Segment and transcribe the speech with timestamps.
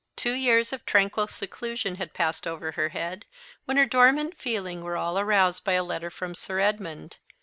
[0.15, 3.25] Two years of tranquil seclusion had passed over her head
[3.65, 7.17] when her dormant feeling were all aroused by a letter from Sir Edmund.